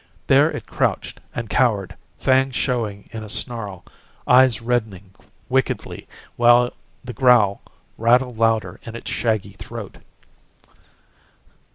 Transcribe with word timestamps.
There 0.25 0.49
it 0.49 0.65
crouched 0.65 1.19
and 1.35 1.47
cowered, 1.47 1.93
fangs 2.17 2.55
showing 2.55 3.07
in 3.11 3.23
a 3.23 3.29
snarl, 3.29 3.85
eyes 4.25 4.59
reddening 4.59 5.11
wickedly, 5.47 6.07
while 6.37 6.73
the 7.03 7.13
growl 7.13 7.61
rattled 7.99 8.39
louder 8.39 8.79
in 8.81 8.95
its 8.95 9.11
shaggy 9.11 9.53
throat. 9.53 9.97